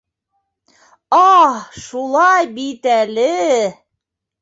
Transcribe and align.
Аһ, 1.19 1.69
шулай 1.83 2.51
бит 2.59 2.93
әле! 2.97 3.31